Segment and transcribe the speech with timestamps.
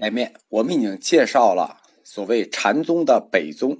[0.00, 3.76] 前面我们已经介绍了所谓禅宗的北宗，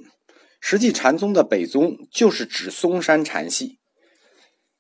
[0.60, 3.78] 实际禅宗的北宗就是指嵩山禅系，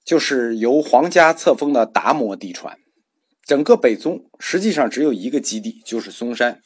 [0.04, 2.78] 就是由皇家册封的达摩嫡传。
[3.46, 6.60] 整个北宗实际上只有一个基地，就是嵩山，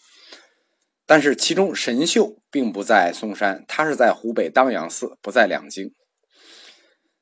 [1.06, 5.92] 但是其中神秀并不在嵩山，它是在湖北当阳寺，不在两京。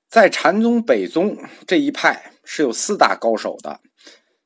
[0.09, 3.81] 在禅宗北宗这一派是有四大高手的，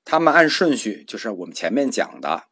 [0.04, 2.42] 他们按顺序就是我们前面讲的。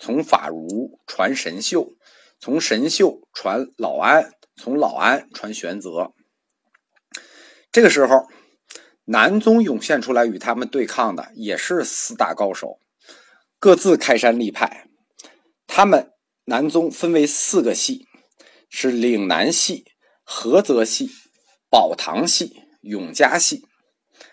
[0.00, 1.92] 从法如传神秀，
[2.40, 6.14] 从神秀传老安，从老安传玄泽。
[7.70, 8.26] 这个时候，
[9.04, 12.80] 南宗涌现出来与他们对抗的也是四大高手，
[13.58, 14.88] 各自开山立派。
[15.66, 16.10] 他们
[16.46, 18.06] 南宗分为四个系，
[18.70, 19.84] 是岭南系、
[20.26, 21.10] 菏泽系、
[21.68, 23.66] 宝堂系、永嘉系。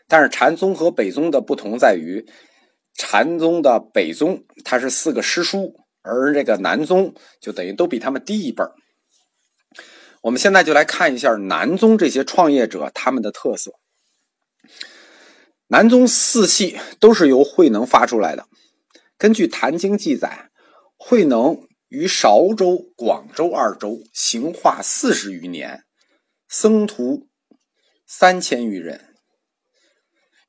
[0.08, 2.26] 但是禅宗和北宗的不同在于。
[2.98, 8.74] 禅宗的北宗，它是四个师叔，而这个南宗就等于都比他们低一辈儿。
[10.24, 13.76] 我们现在就来看一下南宗这些创业者他们的特色。
[15.68, 18.48] 南宗四系都是由慧能发出来的。
[19.18, 20.50] 根据《坛经》记载，
[20.98, 25.84] 慧能于韶州、广州二州行化四十余年，
[26.48, 27.28] 僧徒
[28.06, 29.16] 三千余人，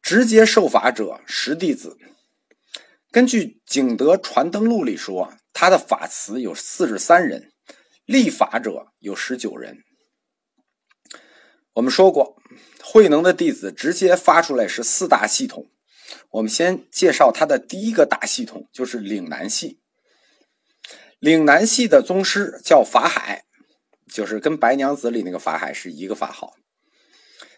[0.01, 1.99] 直接受法者十弟子。
[3.11, 7.53] 根据《景德传灯录》里说，他的法词有四十三人，
[8.05, 9.79] 立法者有十九人。
[11.73, 12.37] 我们说过，
[12.83, 15.71] 慧能的弟子直接发出来是四大系统。
[16.33, 19.81] 我们先介绍他的第一个大系统，就是岭南系。
[21.19, 23.45] 岭南系的宗师叫法海，
[24.13, 26.53] 就是跟白娘子里那个法海是一个法号。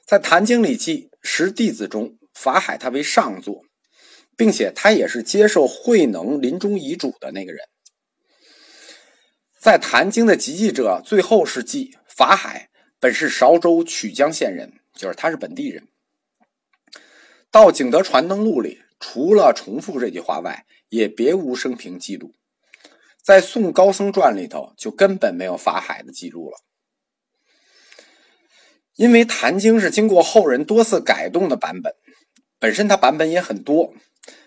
[0.06, 3.65] 在《坛经》里记，十弟子中，法海他为上座。
[4.41, 7.69] 并且他也是接受慧能临终遗嘱的那个人，
[9.59, 15.89] 在《坛经》的集记者最后是记法海本是韶州曲江县人，就是他是本地人。
[17.50, 22.33] 到《景德传灯录》里，除了重复这句话外，也别无生平记录。
[23.23, 26.56] 在《宋高僧传》里头，就根本没有法海的记录了。
[28.95, 31.95] 因为《坛经》是经过后人多次改动的版本，
[32.59, 33.93] 本身它版本也很多。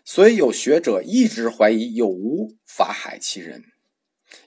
[0.05, 3.63] 所以有学者一直怀疑有无法海其人，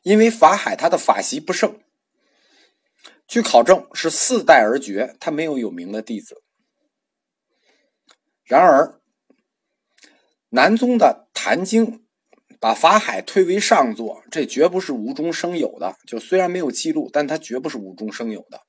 [0.03, 1.81] 因为法海他的法习不盛，
[3.27, 6.43] 据考证是四代而绝，他没有有名的弟子。
[8.45, 9.01] 然而，
[10.51, 11.87] 南宗的《坛经》
[12.61, 15.97] 把法海推为上座，这绝不是无中生有的。
[16.07, 18.61] 就虽然没有记录，但他绝不是无中生有的。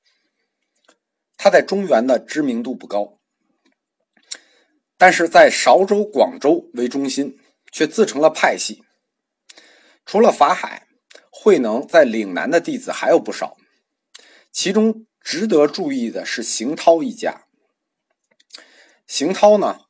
[1.36, 3.17] 他在中原的知名度不高。
[4.98, 7.38] 但是在韶州、广州为中心，
[7.72, 8.82] 却自成了派系。
[10.04, 10.88] 除了法海、
[11.30, 13.56] 慧能在岭南的弟子还有不少，
[14.50, 17.44] 其中值得注意的是邢涛一家。
[19.06, 19.82] 邢涛呢，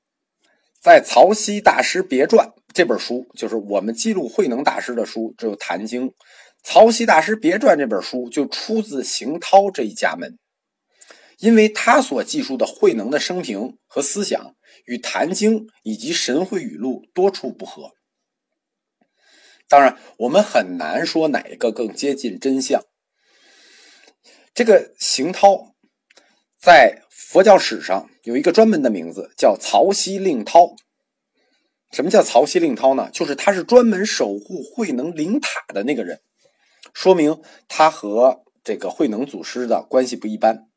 [0.80, 6.10] 在《曹溪大师别传》这本书，就是我们记录慧能大师的书，只有《坛经》。
[6.62, 10.38] 《曹溪大师别传》这本书就出自邢涛这一家门。
[11.38, 14.56] 因为他所记述的慧能的生平和思想
[14.88, 17.93] 与《坛经》以及《神会语录》多处不合，
[19.69, 22.82] 当然我们很难说哪一个更接近真相。
[24.54, 25.75] 这个邢涛
[26.59, 30.75] 在佛教史上有一个专门的名字，叫曹溪令涛。
[31.93, 33.10] 什么叫曹溪令涛呢？
[33.12, 36.22] 就是他是专门守护慧能灵塔的那个人，
[36.94, 40.69] 说明他和这个慧能祖师的关系不一般。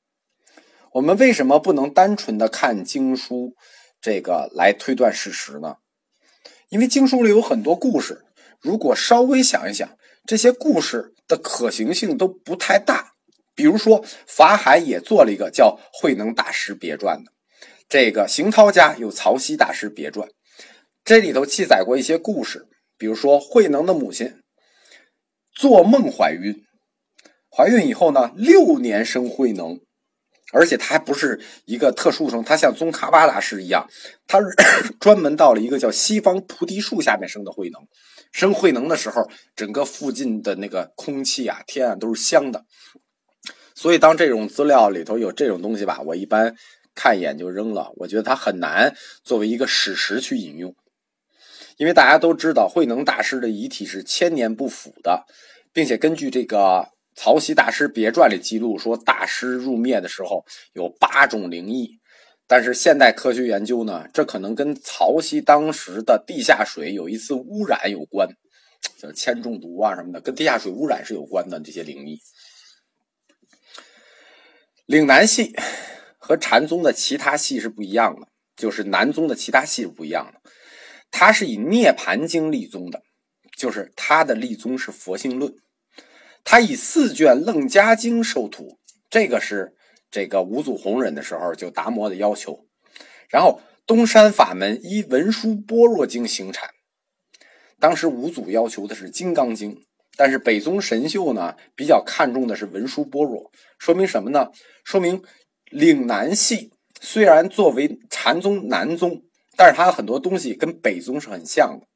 [0.94, 3.56] 我们为什么不能单纯的看经书，
[4.02, 5.76] 这个来推断事实呢？
[6.70, 8.26] 因为经书里有很多故事，
[8.60, 13.14] 如果稍微想一想，这些故事的可行性都不太大。
[13.54, 17.32] 比如说，法海也做了一个叫《慧能大师别传》的，
[17.88, 20.28] 这个邢涛家有《曹溪大师别传》，
[21.04, 24.42] 这里头记载过一些故事，比如说慧能的母亲
[25.54, 26.64] 做梦怀孕，
[27.56, 29.80] 怀孕以后呢，六年生慧能。
[30.52, 33.88] 而且他还不是一个特殊生，他像宗喀巴大师一样，
[34.28, 34.40] 他
[35.00, 37.82] 专门到了一个叫西方菩提树下面生的慧能。
[38.32, 42.66] 生慧能的时候，整个附近的那个空气啊、天啊都是香的。
[43.76, 46.56] 所以，当这种资料里头有这种东西吧，我一般
[46.94, 47.92] 看一眼就扔了。
[47.96, 48.94] 我觉得它很难
[49.24, 50.76] 作为一个史实去引用，
[51.78, 55.26] 因为大家都知道慧能大师的遗体是千年不腐的，
[55.74, 56.58] 并且根据这个。
[57.16, 62.00] 《曹溪大师别传》里记录说，大师入灭的时候有八种灵异，
[62.48, 68.30] 但是现代科学研究呢，这可能跟曹溪当时的地下水有一次污染有关，
[68.98, 72.20] 叫铅中毒啊什么的，跟地下水污染是有关的这些灵异。
[74.86, 75.54] 岭南系
[76.18, 80.52] 和禅宗的其他系是不一样的，就是南宗的其他系是不一样的。
[81.12, 83.02] 它是以《涅盘经》立宗的，
[83.58, 85.54] 就是它的立宗是佛性论。
[86.44, 88.80] 他以四卷《楞伽经》授徒，
[89.10, 89.76] 这个是
[90.10, 92.68] 这个五祖弘忍的时候就达摩的要求。
[93.30, 96.70] 然后东山法门依《文殊般若经》行禅，
[97.80, 99.76] 当时五祖要求的是《金刚经》，
[100.18, 103.44] 但是北宗神秀呢比较看重的是《文殊般若》，
[103.80, 104.50] 说明什么呢？
[104.84, 105.24] 说明
[105.70, 109.24] 岭南系虽然作为禅宗南宗，
[109.56, 111.88] 但是它很多东西跟北宗是很像的。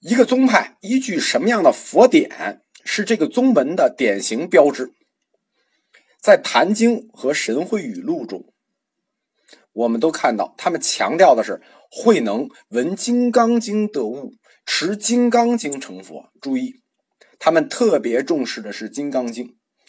[0.00, 2.62] 一个宗派依据什么样的佛典？
[2.84, 4.92] 是这个宗门的典型标志，
[6.20, 8.52] 在《坛经》和《神会语录》中，
[9.72, 14.34] 我们都看到他们强调的是慧能闻《金刚经》得悟，
[14.66, 16.30] 持《金刚经》成佛。
[16.40, 16.80] 注意，
[17.38, 19.46] 他们特别重视的是《金刚经》。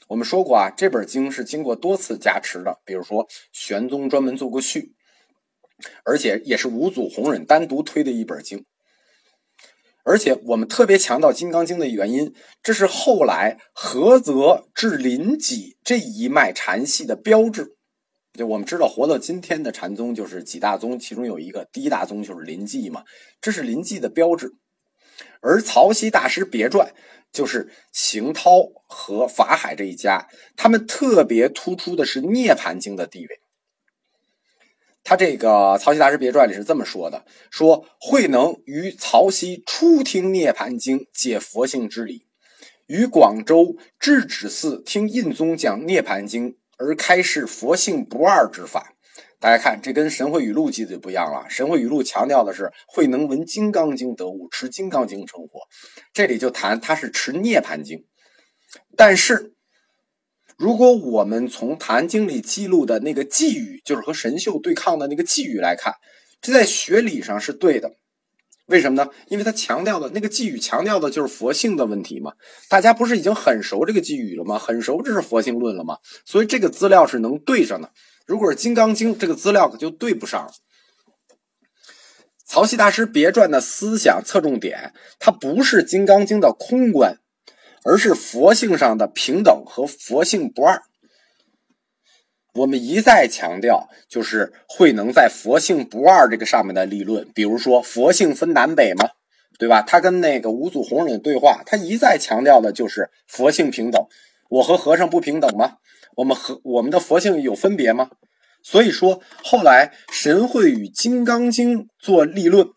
[0.10, 4.94] 我们说过啊，这本经是经过多次加持的，比如说玄宗专门做过序，
[6.04, 8.66] 而且也是五祖弘忍单独推的一本经。
[10.04, 17.76] 而且我们特别强调《金刚经》的原因，这是后来菏泽至临济这一脉禅系的标志。
[18.34, 23.04] 就我们知道，活到今天的禅宗就是几大宗，其中有一个第一大宗就是临济嘛，
[23.40, 24.54] 这是临济的标志。
[25.40, 26.94] 而曹溪大师别传
[27.32, 30.28] 就是行涛和法海这一家，
[30.58, 33.40] 他们特别突出的是《涅盘经》的地位。
[35.06, 42.26] 他这个《曹溪大师别传》里是这么说的：说慧能于曹溪初听《涅盘经》，解佛性之理；
[42.88, 48.94] 于广州智止寺听印宗讲《涅盘经》，而开示佛性不二之法。
[49.42, 55.60] 大家看，这跟《神会语录》记的就不一样了，《神会语录》强调的是慧能闻《金刚经》得悟，持《金刚经》成佛。
[56.14, 57.98] 这里就谈他是持《涅盘经》，
[58.96, 59.53] 但是。
[60.58, 65.94] 如果我们从《坛经》里记录的那个寄语，就是和神秀对抗的那个寄语来看，
[66.42, 67.94] 这在学理上是对的。
[68.68, 69.12] 为什么呢？
[69.28, 72.32] 因为他强调的那个寄语强调的就是佛性的问题嘛。
[72.70, 74.58] 大家不是已经很熟这个寄语了吗？
[74.58, 75.98] 很熟这是佛性论了吗？
[76.26, 77.92] 所以这个资料是能对上的。
[78.26, 80.52] 如果是《金刚经》，这个资料可就对不上了。
[82.46, 87.18] 曹溪大师别传的思想侧重点，它不是《金刚经》的空观。
[87.86, 90.82] 而是佛性上的平等和佛性不二。
[92.56, 97.28] 我们一再强调，就是慧能在佛性不二这个上面的立论。
[97.34, 99.10] 比如说，佛性分南北嘛，
[99.58, 99.82] 对吧？
[99.82, 104.06] 他跟那个五祖弘忍对话，他一再强调的就是佛性平等。
[104.50, 105.78] 我和和尚不平等吗？
[106.16, 108.12] 我们和我们的佛性有分别吗？
[108.62, 112.70] 所以说，后来神会与《金刚经》做立论，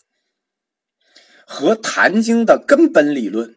[1.46, 3.56] 和《坛经》的根本理论，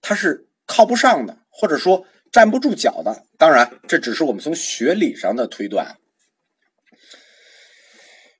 [0.00, 0.48] 它是。
[0.72, 5.98] 靠不上的，或者说站不住脚的，当然这只是我们从学理上的推断。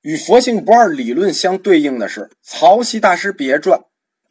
[0.00, 3.84] 与佛性不二理论相对应的是，曹溪大师别传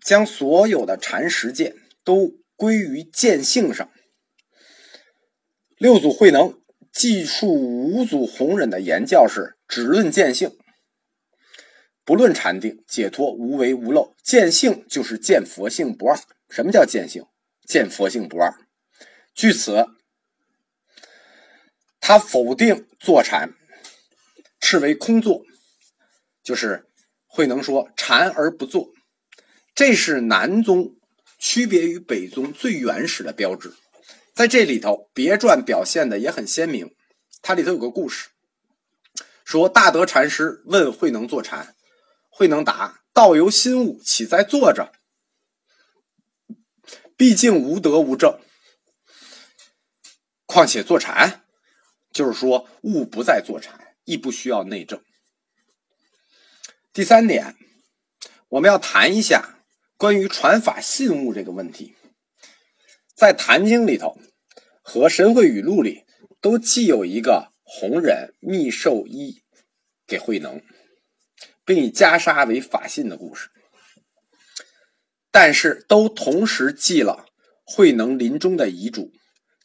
[0.03, 3.87] 将所有的禅实践都归于见性上。
[5.77, 6.59] 六祖慧能
[6.91, 10.57] 记述五祖弘忍的言教是：只论见性，
[12.03, 14.15] 不论禅定解脱无为无漏。
[14.23, 16.17] 见性就是见佛性不二。
[16.49, 17.23] 什么叫见性？
[17.71, 18.53] 见佛性不二，
[19.33, 19.87] 据此，
[22.01, 23.53] 他否定坐禅，
[24.59, 25.45] 斥为空坐，
[26.43, 26.85] 就是
[27.25, 28.89] 慧能说禅而不坐，
[29.73, 30.97] 这是南宗
[31.39, 33.73] 区别于北宗最原始的标志。
[34.33, 36.93] 在这里头，别传表现的也很鲜明。
[37.41, 38.27] 它里头有个故事，
[39.45, 41.73] 说大德禅师问慧能坐禅，
[42.29, 44.91] 慧能答：“道由心悟，岂在坐着？”
[47.21, 48.39] 毕竟无德无正，
[50.47, 51.43] 况且坐禅，
[52.11, 54.99] 就是说物不再坐禅，亦不需要内证。
[56.91, 57.55] 第三点，
[58.49, 59.59] 我们要谈一下
[59.97, 61.93] 关于传法信物这个问题。
[63.13, 64.17] 在《坛经》里头
[64.81, 66.05] 和《神会语录》里，
[66.41, 69.43] 都既有一个弘忍密授衣
[70.07, 70.59] 给慧能，
[71.63, 73.51] 并以袈裟为法信的故事。
[75.31, 77.25] 但是都同时记了
[77.63, 79.11] 慧能临终的遗嘱，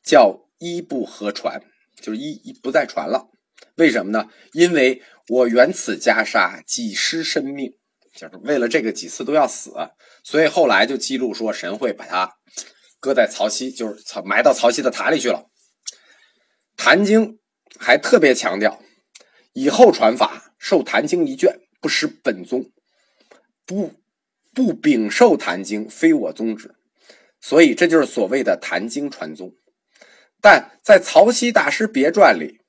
[0.04, 1.60] 叫衣不合传，
[2.00, 3.28] 就是衣不再传了。
[3.74, 4.28] 为什么呢？
[4.52, 7.72] 因为我原此袈裟几失生命，
[8.14, 9.72] 就是为了这个几次都要死，
[10.22, 12.36] 所以后来就记录说神会把它
[13.00, 15.46] 搁在曹溪，就是曹埋到曹溪的塔里去了。
[16.76, 17.38] 坛经
[17.78, 18.80] 还特别强调，
[19.52, 22.70] 以后传法受坛经一卷，不失本宗，
[23.66, 23.92] 不。
[24.56, 26.76] 不禀受坛经，非我宗旨。
[27.42, 29.54] 所以这就是所谓的坛经传宗。
[30.40, 32.60] 但在《曹溪大师别传》里，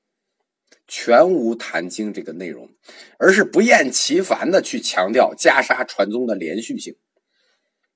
[0.86, 2.70] 全无坛经这个内容，
[3.18, 6.98] 而是不厌其烦的去强调袈裟传宗的连续性。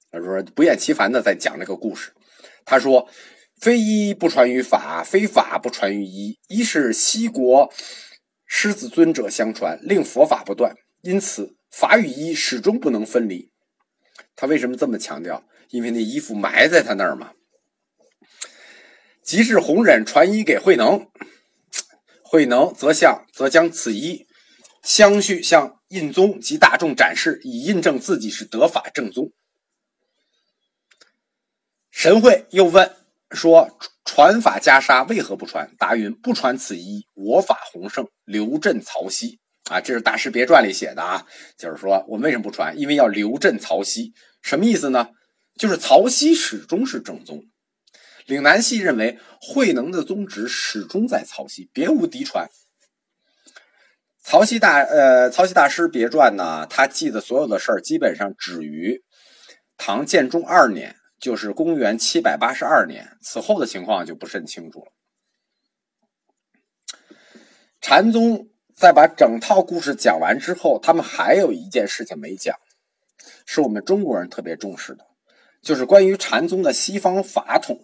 [0.09, 2.13] 他说不厌其烦的在讲这个故事。
[2.63, 3.09] 他说
[3.59, 6.39] ：“非一不传于法，非法不传于一。
[6.47, 7.69] 一是西国
[8.45, 13.50] 狮子尊者相传，令佛法不断，因此法与一始终不能分离。”
[14.41, 15.47] 他为什么这么强调？
[15.69, 17.33] 因为那衣服埋在他那儿嘛。
[19.21, 21.11] 即是弘忍传衣给慧能，
[22.23, 24.25] 慧能则向则将此衣
[24.81, 29.31] 相续向印宗及大众展示，以印证自己是得法正宗。
[31.91, 32.95] 神会又问
[33.29, 39.39] 说：“传法袈裟为何不传？”答云：“不传此衣，我法弘盛，留镇曹溪。”
[39.71, 41.25] 啊，这是《大师别传》里写的啊，
[41.57, 42.77] 就是说我们为什么不传？
[42.77, 44.13] 因为要留镇曹溪。
[44.41, 45.09] 什么意思呢？
[45.57, 47.43] 就是曹溪始终是正宗。
[48.25, 52.49] 岭南系认为慧能的宗旨始终在曹溪，别无嫡传。
[54.23, 59.03] 曹溪大呃，曹溪大师别传呢，他记的所有的事儿基本上止于
[59.77, 60.97] 唐建中二年。
[61.21, 64.91] 就是公元七百八十二年，此后的情况就不甚清楚了。
[67.79, 68.49] 禅宗
[68.81, 72.57] 在把整套故事讲完之后，他们还有一件事情没讲，
[73.45, 75.05] 是我们中国人特别重视的，
[75.61, 77.79] 就是关于禅宗的西方法统。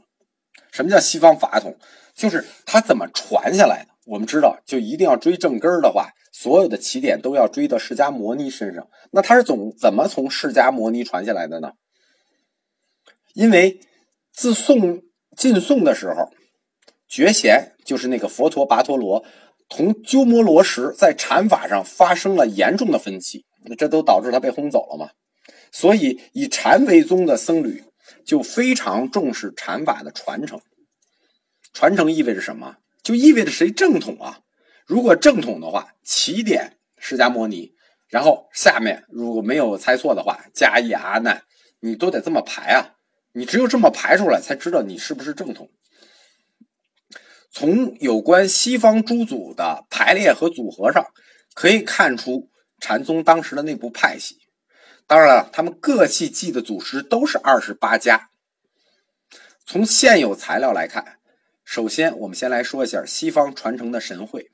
[0.71, 1.77] 什么叫西方法统？
[2.15, 3.91] 就是它怎么传下来的。
[4.07, 8.87] 我们知道，就一定要追正根儿的话，所有的起点都要追到释迦摩尼身上。
[9.11, 11.73] 那他是总怎么从释迦摩尼传下来的呢？
[13.35, 13.79] 因为
[14.33, 15.03] 自宋
[15.35, 16.31] 晋宋的时候，
[17.07, 19.23] 觉贤就是那个佛陀跋陀罗
[19.69, 23.45] 同鸠摩罗什在禅法上发生了严重的分歧，
[23.77, 25.11] 这都导致他被轰走了嘛。
[25.71, 27.83] 所以以禅为宗的僧侣
[28.25, 30.59] 就非常重视禅法的传承。
[31.73, 32.77] 传承意味着什么？
[33.03, 34.39] 就意味着谁正统啊？
[34.85, 37.73] 如果正统的话，起点释迦摩尼，
[38.07, 41.43] 然后下面如果没有猜错的话，迦叶阿难，
[41.81, 42.95] 你都得这么排啊。
[43.33, 45.69] 你只有这么排出来，才知道你是不是正统。
[47.59, 51.03] 从有关西方诸祖的排列和组合上，
[51.55, 54.37] 可以看出禅宗当时的内部派系。
[55.07, 58.29] 当然了，他们各系记的祖师都是二十八家。
[59.65, 61.17] 从现有材料来看，
[61.65, 64.51] 首先我们先来说一下西方传承的神会，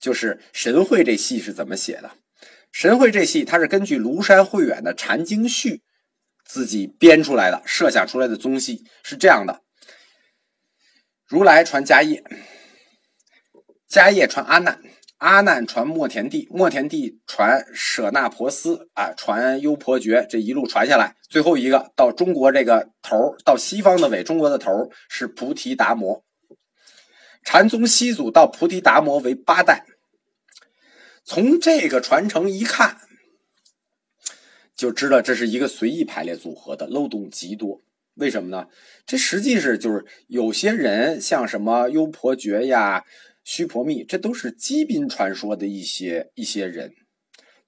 [0.00, 2.10] 就是神会这系是怎么写的？
[2.72, 5.74] 神会这系它是根据庐山慧远的《禅经序》。
[6.44, 9.62] 自己编出来的、设想出来的宗系是这样的：
[11.28, 12.24] 如来传迦叶，
[13.86, 14.80] 迦叶传阿难，
[15.18, 26.24] 阿难传莫田地，莫田地传舍那婆斯啊，传优婆觉，这一路传下来，最后一个到中国这个头到西方的尾，中国的头是菩提达摩。
[27.44, 29.84] 禅宗西祖到菩提达摩为八代。
[31.24, 32.96] 从这个传承一看。
[34.74, 37.80] 就知道这是一个随意排列组合的漏洞极多，
[38.18, 38.66] 为什么呢？
[39.06, 43.04] 这实际是就是有些人像什么优婆觉呀、
[43.44, 46.92] 须婆密，这都是基宾传说的一些一些人。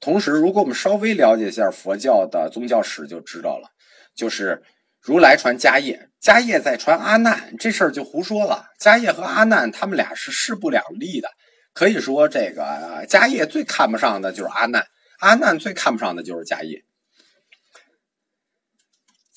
[0.01, 3.69] 同时，如果我们稍微了解一下佛教的宗教史，就知道了，
[4.15, 4.63] 就是
[5.01, 8.67] 如来传迦叶，迦叶再传阿难，这事儿就胡说了。
[8.81, 11.29] 迦叶和阿难他们俩是势不两立的，
[11.73, 14.85] 可以说这个迦叶最看不上的就是阿难，
[15.21, 16.83] 阿难最看不上的就是迦叶。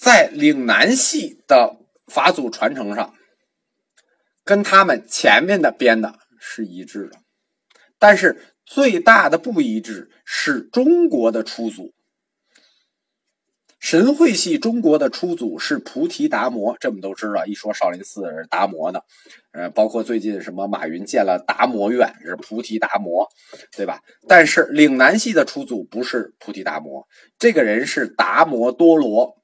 [0.04, 3.14] 在岭南系的法祖传承上，
[4.44, 7.20] 跟他们前面的编的是一致的，
[7.98, 11.94] 但是最大的不一致是中国的出祖。
[13.80, 17.46] 神会系中国的初祖是菩提达摩，这我们都知道。
[17.46, 19.06] 一说少林寺是达摩的，
[19.54, 23.26] 呃，包括最近什么马云建了达摩院是菩提达摩，
[23.72, 24.02] 对吧？
[24.28, 27.08] 但是岭南系的初祖不是菩提达摩，
[27.40, 29.42] 这个人是达摩多罗。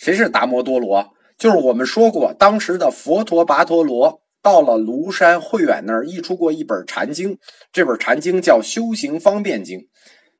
[0.00, 1.12] 谁是达摩多罗？
[1.36, 7.36] 就是我们说过，当时的佛陀跋陀罗到了庐山慧远那儿，译出过一本禅经，
[7.70, 9.78] 这本禅经叫《修行方便经》。《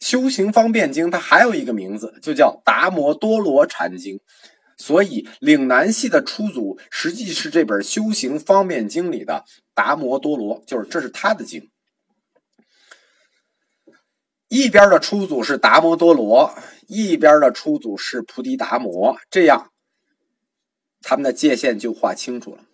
[0.00, 4.16] 修行方便经》它还有一个名字，就叫《达摩多罗禅经》。
[4.78, 11.68] 所以岭南系的初祖实际是这本《修行方便经》里的达摩多罗，就是这是他的经。
[14.50, 16.54] 一边的初祖是达摩多罗。
[16.92, 19.70] 一边的出祖是菩提达摩，这样
[21.02, 22.64] 他们的界限就划清楚了。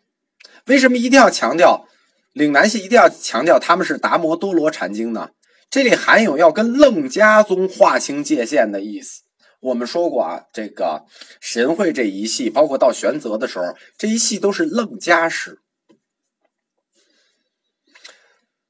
[0.64, 1.86] 为什么一定要强调
[2.32, 5.32] 岭南系一定要强调他们是达摩多罗禅经呢？
[5.68, 9.20] 这里含有要跟楞伽宗划清界限的意思。
[9.60, 11.04] 我们说过啊，这个
[11.40, 15.60] 神会这一系，包括到玄泽的时候，这一系都是楞伽师。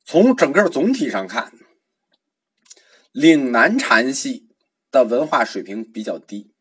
[0.05, 1.53] 从整个总体上看，
[3.17, 4.47] 岭南禅系
[4.91, 6.53] 的文化水平比较低，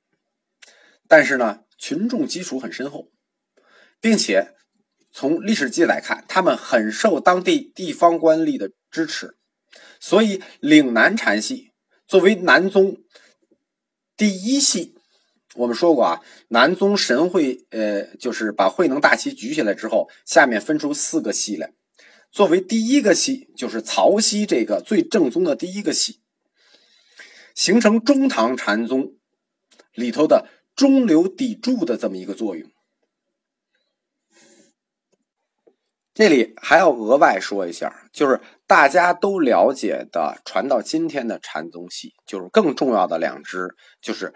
[1.06, 3.12] 但是呢，群众基础很深厚，
[4.00, 4.54] 并且
[5.12, 9.36] 从历史记载看，他们很受当地地方官吏的支持，
[10.00, 11.74] 所以岭南禅系
[12.08, 13.00] 作为南宗
[14.16, 14.96] 第一系，
[15.56, 21.74] 我们说过啊，南宗神会呃，就是把慧能大旗举起来之后，下面分出四个系来。
[22.32, 26.22] 作为第一个系，就是曹溪这个最正宗的第一个系，
[27.56, 29.16] 形成中唐禅宗
[29.94, 32.70] 里头的中流砥柱的这么一个作用。
[36.14, 44.32] 这里还要额外说一下，就是大家都了解的传到今天的禅宗系，就是更重要的两支，就是。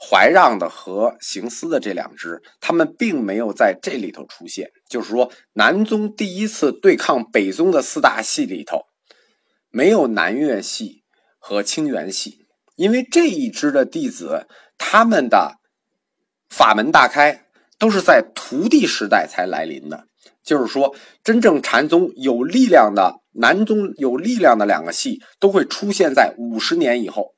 [0.00, 4.70] 怀让的和行思的这两支，他们并没有在这里头出现。
[4.88, 8.82] 就是说，南宗第一次对抗北宗的四大系里头，
[9.70, 11.02] 没有南岳系
[11.40, 12.46] 和清源系，
[12.78, 14.46] 因为这一支的弟子，
[14.78, 15.56] 他们的
[16.48, 20.04] 法门大开，都是在徒弟时代才来临的。
[20.44, 20.94] 就是说，
[21.24, 27.34] 真正禅宗有力量的南宗有力量的两个系，都会出现在五十年以后。